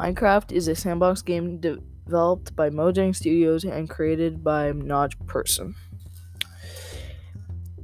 Minecraft 0.00 0.50
is 0.50 0.66
a 0.66 0.74
sandbox 0.74 1.20
game 1.20 1.58
developed 1.58 2.56
by 2.56 2.70
Mojang 2.70 3.14
Studios 3.14 3.64
and 3.64 3.90
created 3.90 4.42
by 4.42 4.72
Notch 4.72 5.12
Persson. 5.26 5.74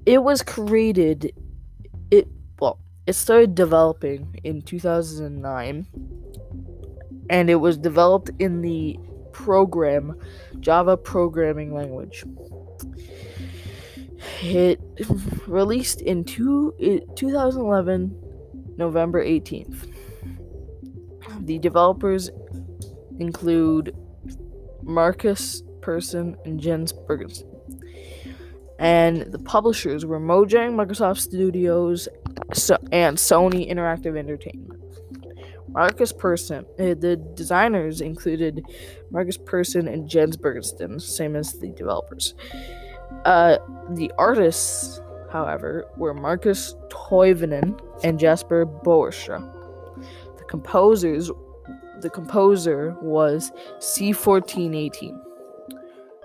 It 0.06 0.22
was 0.22 0.40
created 0.40 1.34
it 2.10 2.26
well, 2.58 2.79
it 3.06 3.12
started 3.12 3.54
developing 3.54 4.40
in 4.44 4.62
2009 4.62 5.87
and 7.29 7.51
it 7.51 7.56
was 7.56 7.76
developed 7.76 8.30
in 8.38 8.62
the 8.62 8.98
program 9.33 10.19
Java 10.58 10.96
programming 10.96 11.74
language. 11.74 12.24
It 14.42 14.80
released 15.46 16.01
in 16.01 16.24
two, 16.24 16.73
2011 17.14 18.74
November 18.78 19.23
18th. 19.23 19.95
The 21.41 21.59
developers 21.59 22.31
include 23.19 23.97
Markus 24.83 25.62
Persson 25.81 26.37
and 26.45 26.61
Jens 26.61 26.93
Bergensten. 26.93 27.53
And 28.79 29.33
the 29.33 29.39
publishers 29.39 30.05
were 30.05 30.21
Mojang, 30.21 30.75
Microsoft 30.75 31.19
Studios, 31.19 32.09
and 32.93 33.17
Sony 33.17 33.71
Interactive 33.71 34.19
Entertainment. 34.19 34.83
Markus 35.69 36.12
Persson, 36.12 36.65
uh, 36.79 36.95
the 36.95 37.17
designers 37.35 38.01
included 38.01 38.65
Markus 39.11 39.37
Persson 39.37 39.89
and 39.89 40.09
Jens 40.09 40.37
Bergensten, 40.37 41.01
same 41.01 41.37
as 41.37 41.53
the 41.55 41.69
developers. 41.69 42.34
Uh, 43.25 43.59
the 43.91 44.11
artists, 44.19 45.01
however, 45.31 45.87
were 45.97 46.15
Markus 46.15 46.75
Toivonen 46.89 47.79
and 48.03 48.19
Jasper 48.19 48.65
Boerstra. 48.65 49.53
Composers 50.62 51.30
the 52.00 52.08
composer 52.08 52.97
was 53.03 53.53
C1418. 53.78 55.19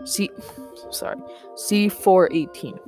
C 0.06 0.30
sorry, 0.90 1.18
C418. 1.56 2.80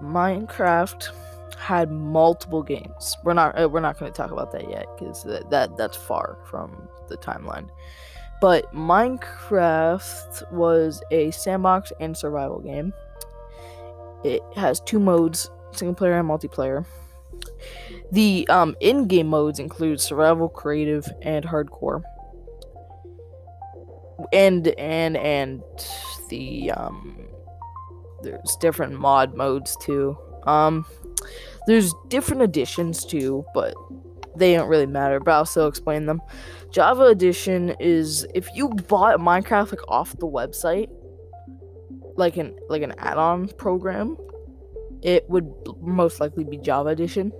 Minecraft 0.00 1.08
had 1.56 1.90
multiple 1.90 2.62
games. 2.62 3.16
We're 3.24 3.34
not 3.34 3.60
uh, 3.60 3.68
we're 3.68 3.80
not 3.80 3.98
going 3.98 4.12
to 4.12 4.16
talk 4.16 4.30
about 4.30 4.52
that 4.52 4.70
yet 4.70 4.86
cuz 4.96 5.24
that, 5.24 5.50
that 5.50 5.76
that's 5.76 5.96
far 5.96 6.38
from 6.44 6.88
the 7.08 7.16
timeline. 7.16 7.68
But 8.40 8.72
Minecraft 8.72 10.52
was 10.52 11.02
a 11.10 11.32
sandbox 11.32 11.92
and 11.98 12.16
survival 12.16 12.60
game. 12.60 12.92
It 14.22 14.42
has 14.54 14.80
two 14.80 15.00
modes, 15.00 15.50
single 15.72 15.94
player 15.94 16.18
and 16.18 16.28
multiplayer. 16.28 16.86
The 18.12 18.46
um, 18.48 18.74
in-game 18.80 19.28
modes 19.28 19.58
include 19.58 20.00
survival, 20.00 20.48
creative, 20.48 21.06
and 21.22 21.44
hardcore. 21.44 22.02
And 24.32 24.66
and 24.66 25.16
and 25.16 25.62
the 26.28 26.72
um, 26.72 27.28
there's 28.22 28.56
different 28.60 28.98
mod 28.98 29.34
modes 29.34 29.76
too. 29.76 30.18
Um, 30.44 30.86
there's 31.66 31.94
different 32.08 32.42
editions 32.42 33.04
too, 33.04 33.44
but 33.54 33.74
they 34.36 34.54
don't 34.54 34.68
really 34.68 34.86
matter. 34.86 35.20
But 35.20 35.32
I'll 35.32 35.46
still 35.46 35.68
explain 35.68 36.06
them. 36.06 36.20
Java 36.70 37.04
Edition 37.04 37.74
is 37.80 38.26
if 38.34 38.48
you 38.54 38.68
bought 38.68 39.18
Minecraft 39.18 39.70
like 39.70 39.88
off 39.88 40.16
the 40.18 40.26
website, 40.26 40.88
like 42.16 42.36
an 42.36 42.56
like 42.68 42.82
an 42.82 42.94
add-on 42.98 43.48
program, 43.48 44.16
it 45.02 45.28
would 45.30 45.48
most 45.80 46.20
likely 46.20 46.44
be 46.44 46.58
Java 46.58 46.90
Edition 46.90 47.32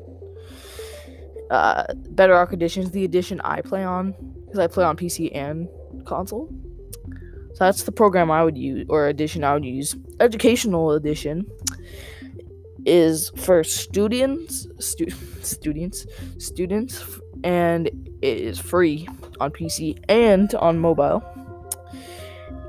uh, 1.50 1.84
Bedrock 2.10 2.52
Edition 2.52 2.82
is 2.82 2.90
the 2.90 3.04
edition 3.04 3.40
I 3.42 3.60
play 3.60 3.84
on 3.84 4.14
because 4.44 4.58
I 4.58 4.66
play 4.66 4.84
on 4.84 4.96
PC 4.96 5.30
and 5.34 5.68
console. 6.04 6.48
So 7.54 7.64
that's 7.64 7.82
the 7.82 7.92
program 7.92 8.30
I 8.30 8.44
would 8.44 8.56
use 8.56 8.86
or 8.88 9.08
edition 9.08 9.44
I 9.44 9.54
would 9.54 9.64
use. 9.64 9.96
Educational 10.20 10.92
edition 10.92 11.46
is 12.86 13.30
for 13.36 13.64
students, 13.64 14.66
stu- 14.78 15.10
students, 15.42 16.06
students, 16.38 17.20
and 17.44 17.88
it 18.22 18.38
is 18.38 18.58
free 18.58 19.08
on 19.40 19.50
PC 19.50 19.98
and 20.08 20.54
on 20.56 20.78
mobile. 20.78 21.22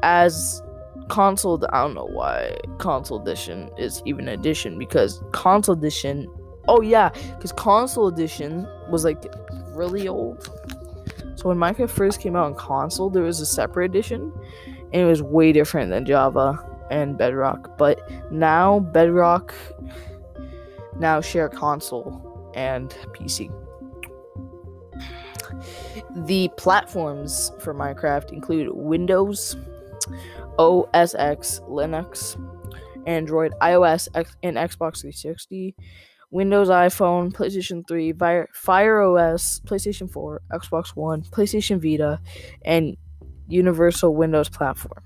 As 0.01 0.61
console, 1.09 1.63
I 1.73 1.81
don't 1.81 1.95
know 1.95 2.05
why 2.05 2.57
console 2.77 3.21
edition 3.21 3.69
is 3.77 4.01
even 4.05 4.27
edition 4.27 4.77
because 4.77 5.21
console 5.31 5.75
edition 5.75 6.27
Oh 6.67 6.81
yeah, 6.81 7.09
because 7.35 7.51
console 7.51 8.07
edition 8.07 8.67
was 8.89 9.03
like 9.03 9.23
really 9.73 10.07
old. 10.07 10.43
So 11.35 11.47
when 11.47 11.57
Minecraft 11.57 11.89
first 11.89 12.19
came 12.19 12.35
out 12.35 12.45
on 12.45 12.55
console, 12.55 13.09
there 13.09 13.23
was 13.23 13.39
a 13.39 13.45
separate 13.45 13.85
edition, 13.85 14.33
and 14.91 15.01
it 15.01 15.05
was 15.05 15.21
way 15.21 15.51
different 15.53 15.89
than 15.89 16.05
Java 16.05 16.59
and 16.91 17.17
Bedrock. 17.17 17.77
But 17.77 18.01
now 18.31 18.79
Bedrock 18.79 19.53
now 20.99 21.21
share 21.21 21.47
console 21.47 22.51
and 22.55 22.89
PC. 23.13 23.49
The 26.25 26.49
platforms 26.57 27.51
for 27.59 27.73
Minecraft 27.73 28.33
include 28.33 28.69
Windows, 28.73 29.55
OS 30.57 31.15
X, 31.15 31.61
Linux, 31.69 32.35
Android, 33.05 33.53
iOS, 33.61 34.07
and 34.43 34.57
Xbox 34.57 35.01
360, 35.01 35.75
Windows, 36.31 36.69
iPhone, 36.69 37.31
PlayStation 37.31 37.87
3, 37.87 38.13
Fire 38.53 39.01
OS, 39.01 39.61
PlayStation 39.65 40.11
4, 40.11 40.41
Xbox 40.53 40.89
One, 40.89 41.23
PlayStation 41.23 41.81
Vita, 41.81 42.21
and 42.63 42.95
Universal 43.47 44.15
Windows 44.15 44.47
platform, 44.47 45.03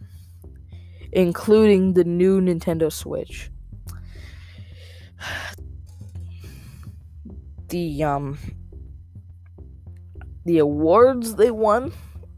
including 1.14 1.94
the 1.94 2.04
new 2.04 2.42
Nintendo 2.42 2.92
Switch. 2.92 3.50
The 7.70 8.04
um 8.04 8.38
the 10.46 10.60
awards 10.60 11.34
they 11.38 11.50
won 11.50 11.92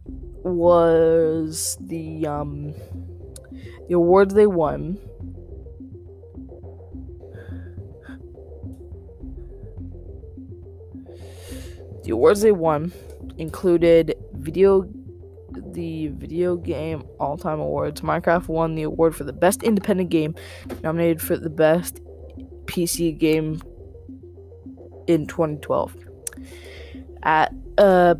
was 0.06 1.78
the 1.82 2.26
um 2.26 2.74
the 3.90 3.96
awards 3.96 4.34
they 4.34 4.48
won 4.48 4.98
The 12.06 12.12
awards 12.12 12.42
they 12.42 12.52
won 12.52 12.94
included 13.38 14.16
video 14.34 14.88
the 15.72 16.10
video 16.10 16.56
game 16.56 17.04
all-time 17.20 17.60
awards. 17.60 18.02
Minecraft 18.02 18.48
won 18.48 18.76
the 18.76 18.84
award 18.84 19.16
for 19.16 19.24
the 19.24 19.34
best 19.34 19.64
independent 19.64 20.10
game, 20.10 20.36
nominated 20.84 21.20
for 21.20 21.36
the 21.36 21.50
best 21.50 22.00
PC 22.66 23.18
game 23.18 23.60
in 25.08 25.26
2012. 25.26 25.96
At 27.24 27.52
uh 27.80 28.16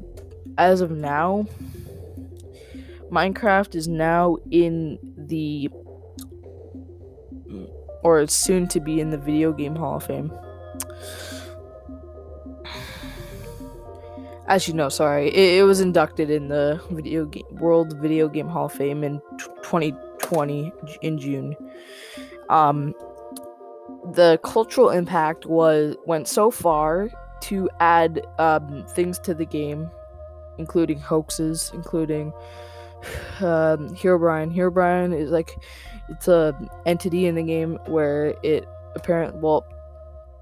as 0.58 0.82
of 0.82 0.90
now, 0.90 1.46
Minecraft 3.12 3.76
is 3.76 3.88
now 3.88 4.38
in 4.50 4.98
the 5.16 5.70
or 8.04 8.20
it's 8.20 8.34
soon 8.34 8.68
to 8.70 8.80
be 8.80 9.00
in 9.00 9.12
the 9.12 9.18
Video 9.18 9.52
Game 9.52 9.76
Hall 9.76 9.98
of 9.98 10.04
Fame. 10.04 10.32
As 14.48 14.68
you 14.68 14.76
know, 14.76 14.90
sorry, 14.90 15.30
it, 15.30 15.60
it 15.60 15.64
was 15.64 15.82
inducted 15.82 16.30
in 16.30 16.50
the 16.50 16.80
video 16.92 17.26
game, 17.26 17.46
World 17.52 18.00
Video 18.00 18.28
Game 18.28 18.48
Hall 18.48 18.66
of 18.66 18.74
Fame 18.74 19.04
in 19.04 19.20
t- 19.40 19.46
2020 19.64 20.72
in 21.02 21.18
June. 21.18 21.56
Um, 22.50 22.94
the 24.14 24.40
cultural 24.44 24.92
impact 24.92 25.48
was 25.48 25.96
went 26.06 26.28
so 26.28 26.52
far 26.52 27.10
to 27.42 27.70
add 27.80 28.26
um, 28.38 28.86
things 28.90 29.18
to 29.20 29.34
the 29.34 29.46
game, 29.46 29.90
including 30.60 31.00
hoaxes, 31.00 31.72
including 31.74 32.32
um. 33.42 33.96
Herobrine 33.96 35.18
is 35.18 35.32
like 35.32 35.58
it's 36.10 36.28
a 36.28 36.56
entity 36.86 37.26
in 37.26 37.34
the 37.34 37.44
game 37.44 37.80
where 37.86 38.36
it 38.44 38.68
apparently 38.96 39.40
well, 39.42 39.66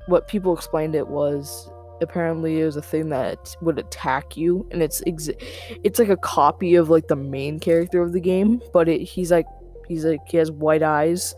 what 0.07 0.27
people 0.27 0.53
explained 0.53 0.93
it 0.93 1.07
was 1.07 1.69
apparently 2.03 2.59
is 2.59 2.75
a 2.75 2.81
thing 2.81 3.09
that 3.09 3.55
would 3.61 3.79
attack 3.79 4.37
you 4.37 4.67
and 4.71 4.83
it's 4.83 5.01
ex- 5.07 5.29
it's 5.83 5.97
like 5.97 6.09
a 6.09 6.17
copy 6.17 6.75
of 6.75 6.89
like 6.89 7.07
the 7.07 7.15
main 7.15 7.59
character 7.59 8.01
of 8.01 8.13
the 8.13 8.19
game 8.19 8.61
but 8.71 8.87
it, 8.87 9.01
he's 9.01 9.31
like 9.31 9.47
he's 9.87 10.05
like 10.05 10.19
he 10.27 10.37
has 10.37 10.51
white 10.51 10.83
eyes 10.83 11.33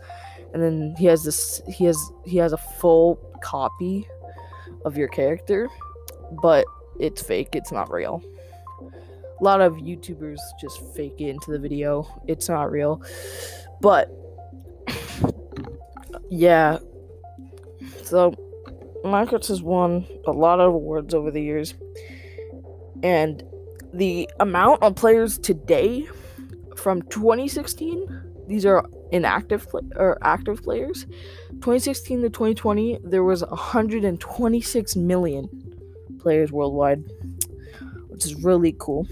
and 0.52 0.62
then 0.62 0.94
he 0.98 1.06
has 1.06 1.24
this 1.24 1.60
he 1.68 1.84
has 1.84 1.96
he 2.24 2.36
has 2.36 2.52
a 2.52 2.56
full 2.56 3.16
copy 3.42 4.06
of 4.84 4.96
your 4.96 5.08
character 5.08 5.68
but 6.42 6.64
it's 6.98 7.22
fake 7.22 7.50
it's 7.54 7.72
not 7.72 7.90
real. 7.90 8.22
A 9.38 9.44
lot 9.44 9.60
of 9.60 9.74
youtubers 9.74 10.38
just 10.58 10.80
fake 10.94 11.16
it 11.18 11.28
into 11.28 11.50
the 11.50 11.58
video 11.58 12.06
it's 12.26 12.48
not 12.48 12.70
real 12.70 13.02
but 13.80 14.10
yeah. 16.30 16.78
So 18.02 18.34
Minecraft 19.04 19.46
has 19.48 19.62
won 19.62 20.06
a 20.26 20.32
lot 20.32 20.60
of 20.60 20.74
awards 20.74 21.14
over 21.14 21.30
the 21.30 21.42
years. 21.42 21.74
And 23.02 23.42
the 23.92 24.28
amount 24.40 24.82
of 24.82 24.96
players 24.96 25.38
today 25.38 26.06
from 26.76 27.02
2016, 27.02 28.22
these 28.46 28.66
are 28.66 28.84
inactive 29.12 29.66
or 29.96 30.18
active 30.22 30.62
players. 30.62 31.04
2016 31.54 32.22
to 32.22 32.30
2020, 32.30 32.98
there 33.04 33.24
was 33.24 33.44
126 33.44 34.96
million 34.96 35.48
players 36.18 36.52
worldwide, 36.52 37.04
which 38.08 38.24
is 38.24 38.34
really 38.42 38.74
cool. 38.78 39.06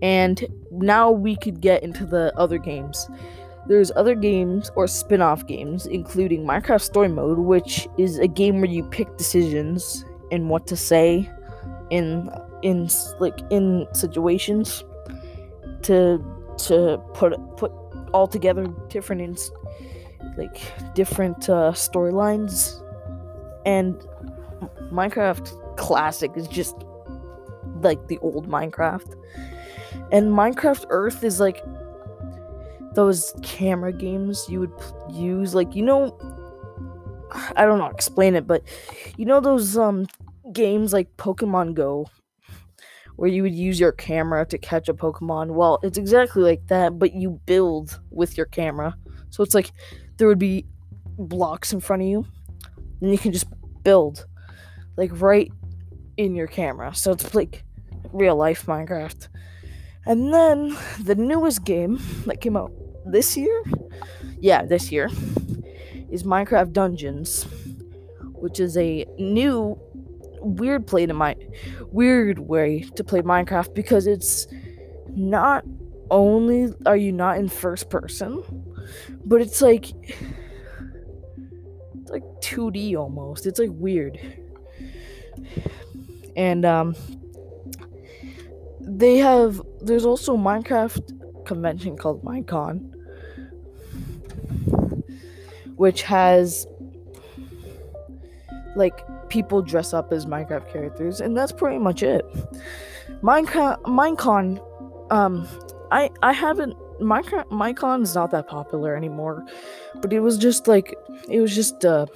And 0.00 0.44
now 0.70 1.10
we 1.10 1.36
could 1.36 1.60
get 1.60 1.82
into 1.82 2.06
the 2.06 2.32
other 2.36 2.58
games. 2.58 3.08
There's 3.68 3.92
other 3.96 4.14
games 4.14 4.70
or 4.76 4.86
spin-off 4.86 5.46
games, 5.46 5.86
including 5.86 6.44
Minecraft 6.44 6.80
Story 6.80 7.08
Mode, 7.08 7.38
which 7.38 7.86
is 7.98 8.18
a 8.18 8.26
game 8.26 8.60
where 8.60 8.70
you 8.70 8.82
pick 8.82 9.16
decisions 9.18 10.04
and 10.32 10.48
what 10.48 10.66
to 10.68 10.76
say 10.76 11.30
in 11.90 12.30
in 12.62 12.88
like 13.20 13.38
in 13.50 13.86
situations 13.92 14.84
to 15.82 16.24
to 16.66 16.98
put 17.14 17.34
put 17.56 17.70
all 18.12 18.26
together 18.26 18.66
different 18.88 19.20
in, 19.20 19.36
like 20.36 20.60
different 20.94 21.48
uh, 21.48 21.72
storylines. 21.72 22.82
And 23.66 23.94
Minecraft 24.90 25.76
Classic 25.76 26.30
is 26.36 26.48
just 26.48 26.74
like 27.82 28.08
the 28.08 28.18
old 28.18 28.48
Minecraft. 28.48 29.14
And 30.10 30.30
Minecraft 30.30 30.86
Earth 30.88 31.22
is 31.22 31.38
like 31.38 31.62
those 32.98 33.32
camera 33.44 33.92
games 33.92 34.44
you 34.48 34.58
would 34.58 34.72
use 35.08 35.54
like 35.54 35.76
you 35.76 35.84
know 35.84 36.18
I 37.54 37.64
don't 37.64 37.78
know 37.78 37.84
how 37.84 37.90
to 37.90 37.94
explain 37.94 38.34
it 38.34 38.44
but 38.44 38.64
you 39.16 39.24
know 39.24 39.38
those 39.38 39.76
um 39.76 40.08
games 40.52 40.92
like 40.92 41.16
Pokemon 41.16 41.74
Go 41.74 42.10
where 43.14 43.30
you 43.30 43.44
would 43.44 43.54
use 43.54 43.78
your 43.78 43.92
camera 43.92 44.44
to 44.46 44.58
catch 44.58 44.88
a 44.88 44.94
Pokemon. 44.94 45.50
Well, 45.50 45.78
it's 45.84 45.98
exactly 45.98 46.42
like 46.42 46.66
that, 46.68 46.98
but 46.98 47.14
you 47.14 47.40
build 47.46 48.00
with 48.10 48.36
your 48.36 48.46
camera. 48.46 48.96
So 49.30 49.44
it's 49.44 49.54
like 49.54 49.70
there 50.16 50.26
would 50.26 50.40
be 50.40 50.66
blocks 51.18 51.72
in 51.72 51.78
front 51.78 52.02
of 52.02 52.08
you, 52.08 52.26
and 53.00 53.12
you 53.12 53.18
can 53.18 53.32
just 53.32 53.46
build 53.84 54.26
like 54.96 55.10
right 55.20 55.52
in 56.16 56.34
your 56.34 56.48
camera. 56.48 56.92
So 56.96 57.12
it's 57.12 57.32
like 57.32 57.62
real 58.12 58.34
life 58.34 58.66
Minecraft. 58.66 59.28
And 60.04 60.34
then 60.34 60.76
the 61.00 61.14
newest 61.14 61.64
game 61.64 62.00
that 62.26 62.40
came 62.40 62.56
out 62.56 62.72
this 63.06 63.36
year, 63.36 63.62
yeah, 64.40 64.64
this 64.64 64.90
year, 64.92 65.10
is 66.10 66.22
Minecraft 66.22 66.72
Dungeons, 66.72 67.44
which 68.32 68.60
is 68.60 68.76
a 68.76 69.04
new 69.18 69.78
weird 70.40 70.86
play 70.86 71.06
to 71.06 71.14
my 71.14 71.36
weird 71.90 72.38
way 72.38 72.80
to 72.94 73.04
play 73.04 73.20
Minecraft 73.22 73.74
because 73.74 74.06
it's 74.06 74.46
not 75.08 75.64
only 76.10 76.72
are 76.86 76.96
you 76.96 77.12
not 77.12 77.38
in 77.38 77.48
first 77.48 77.90
person, 77.90 78.42
but 79.24 79.40
it's 79.40 79.60
like 79.60 79.90
it's 82.00 82.10
like 82.10 82.22
2D 82.40 82.96
almost. 82.96 83.46
It's 83.46 83.58
like 83.58 83.70
weird. 83.72 84.18
And 86.36 86.64
um 86.64 86.94
they 88.80 89.16
have 89.18 89.60
there's 89.80 90.06
also 90.06 90.36
Minecraft 90.36 91.17
convention 91.48 91.96
called 91.96 92.22
Minecon 92.22 92.94
which 95.78 96.02
has 96.02 96.66
like 98.74 99.04
people 99.28 99.62
dress 99.62 99.94
up 99.94 100.12
as 100.12 100.26
Minecraft 100.26 100.70
characters, 100.70 101.20
and 101.20 101.36
that's 101.36 101.52
pretty 101.52 101.78
much 101.78 102.02
it. 102.02 102.24
Minecraft, 103.22 103.82
Minecon, 103.82 104.60
um, 105.10 105.48
I 105.90 106.10
I 106.22 106.32
haven't 106.32 106.76
Minecraft 107.00 108.02
is 108.02 108.14
not 108.14 108.32
that 108.32 108.48
popular 108.48 108.96
anymore, 108.96 109.46
but 109.96 110.12
it 110.12 110.20
was 110.20 110.36
just 110.36 110.68
like 110.68 110.94
it 111.28 111.40
was 111.40 111.54
just 111.54 111.84
a 111.84 112.08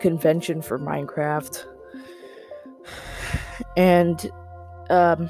convention 0.00 0.62
for 0.62 0.78
Minecraft, 0.78 1.64
and 3.76 4.30
um, 4.90 5.28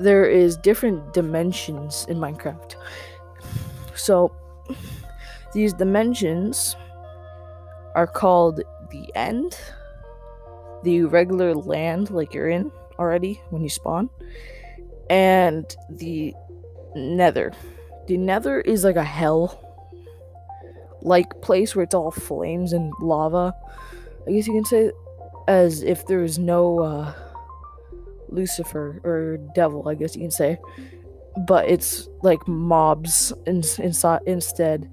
there 0.00 0.24
is 0.24 0.56
different 0.56 1.12
dimensions 1.12 2.06
in 2.08 2.16
Minecraft. 2.16 2.74
So 3.94 4.32
these 5.52 5.74
dimensions 5.74 6.74
are 7.94 8.06
called 8.06 8.62
the 8.90 9.12
end, 9.14 9.58
the 10.84 11.04
regular 11.04 11.54
land 11.54 12.10
like 12.10 12.32
you're 12.32 12.48
in 12.48 12.72
already 12.98 13.40
when 13.50 13.62
you 13.62 13.68
spawn, 13.68 14.08
and 15.10 15.64
the 15.90 16.34
nether. 16.96 17.52
The 18.06 18.16
nether 18.16 18.60
is 18.60 18.84
like 18.84 18.96
a 18.96 19.04
hell 19.04 19.66
like 21.02 21.40
place 21.40 21.74
where 21.74 21.82
it's 21.82 21.94
all 21.94 22.10
flames 22.10 22.72
and 22.72 22.92
lava. 23.00 23.54
I 24.26 24.32
guess 24.32 24.46
you 24.46 24.54
can 24.54 24.64
say 24.64 24.92
as 25.48 25.82
if 25.82 26.06
there's 26.06 26.38
no 26.38 26.80
uh, 26.80 27.14
Lucifer 28.30 29.00
or 29.04 29.38
devil, 29.54 29.88
I 29.88 29.94
guess 29.94 30.14
you 30.14 30.22
can 30.22 30.30
say. 30.30 30.58
But 31.46 31.68
it's 31.68 32.08
like 32.22 32.46
mobs 32.48 33.32
in, 33.46 33.62
inside 33.78 34.20
instead. 34.26 34.90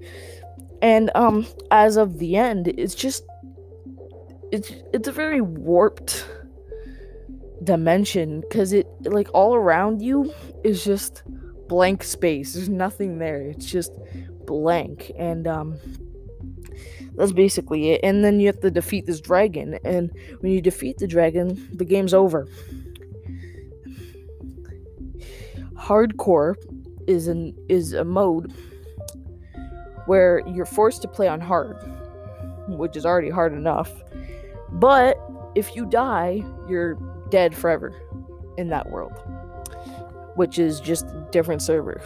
And 0.80 1.10
um 1.14 1.46
as 1.70 1.96
of 1.96 2.18
the 2.18 2.36
end 2.36 2.68
it's 2.68 2.94
just 2.94 3.24
it's 4.52 4.72
it's 4.92 5.08
a 5.08 5.12
very 5.12 5.40
warped 5.40 6.26
dimension 7.64 8.40
because 8.40 8.72
it 8.72 8.86
like 9.02 9.28
all 9.34 9.54
around 9.54 10.00
you 10.00 10.32
is 10.64 10.84
just 10.84 11.22
blank 11.68 12.02
space. 12.02 12.54
There's 12.54 12.68
nothing 12.68 13.18
there. 13.18 13.42
It's 13.42 13.66
just 13.66 13.92
blank. 14.46 15.10
And 15.18 15.46
um 15.46 15.78
that's 17.16 17.32
basically 17.32 17.90
it. 17.90 18.00
And 18.04 18.24
then 18.24 18.38
you 18.38 18.46
have 18.46 18.60
to 18.60 18.70
defeat 18.70 19.06
this 19.06 19.20
dragon. 19.20 19.78
And 19.84 20.12
when 20.40 20.52
you 20.52 20.60
defeat 20.60 20.98
the 20.98 21.08
dragon 21.08 21.68
the 21.72 21.84
game's 21.84 22.14
over 22.14 22.46
hardcore 25.78 26.56
is 27.06 27.28
an 27.28 27.54
is 27.68 27.92
a 27.92 28.04
mode 28.04 28.52
where 30.06 30.42
you're 30.46 30.66
forced 30.66 31.02
to 31.02 31.08
play 31.08 31.28
on 31.28 31.40
hard, 31.40 31.76
which 32.68 32.96
is 32.96 33.06
already 33.06 33.30
hard 33.30 33.52
enough. 33.52 33.90
But 34.72 35.18
if 35.54 35.76
you 35.76 35.86
die, 35.86 36.44
you're 36.68 36.94
dead 37.30 37.54
forever 37.54 37.94
in 38.56 38.68
that 38.68 38.90
world, 38.90 39.12
which 40.34 40.58
is 40.58 40.80
just 40.80 41.06
different 41.30 41.62
server. 41.62 42.00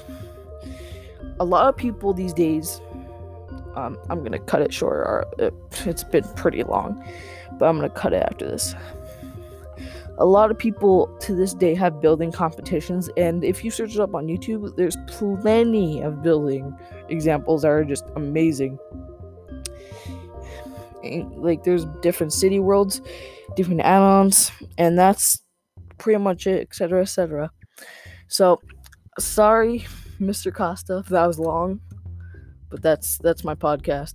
A 1.41 1.45
lot 1.45 1.69
of 1.69 1.77
people 1.77 2.13
these 2.13 2.33
days, 2.33 2.81
um, 3.75 3.99
I'm 4.11 4.23
gonna 4.23 4.39
cut 4.39 4.63
it 4.63 4.73
short. 4.73 4.99
Or 4.99 5.27
it, 5.39 5.55
it's 5.87 6.05
been 6.05 6.25
pretty 6.35 6.63
long, 6.63 7.03
but 7.59 7.69
I'm 7.69 7.77
gonna 7.77 7.89
cut 7.89 8.13
it 8.13 8.23
after 8.29 8.49
this 8.49 8.75
a 10.23 10.25
lot 10.25 10.53
of 10.53 10.57
people 10.57 11.09
to 11.19 11.35
this 11.35 11.53
day 11.53 11.75
have 11.75 12.01
building 12.01 12.31
competitions 12.31 13.11
and 13.17 13.43
if 13.43 13.65
you 13.65 13.73
search 13.73 13.97
it 13.97 14.01
up 14.01 14.15
on 14.15 14.29
youtube 14.29 14.75
there's 14.77 14.97
plenty 15.09 16.01
of 16.01 16.23
building 16.23 16.73
examples 17.09 17.63
that 17.63 17.69
are 17.69 17.85
just 17.85 18.05
amazing. 18.15 18.79
And, 21.03 21.37
like 21.43 21.65
there's 21.65 21.87
different 22.01 22.33
city 22.33 22.61
worlds 22.61 23.03
different 23.57 23.81
add-ons 23.81 24.53
and 24.79 24.97
that's 24.97 25.43
pretty 25.99 26.21
much 26.21 26.47
it 26.47 26.61
etc 26.61 27.03
etc 27.03 27.51
so 28.29 28.61
sorry 29.19 29.85
mr 30.21 30.55
costa 30.55 30.99
if 30.99 31.07
that 31.09 31.27
was 31.27 31.41
long 31.41 31.81
but 32.71 32.81
that's 32.81 33.19
that's 33.19 33.43
my 33.43 33.57
podcast 33.57 34.15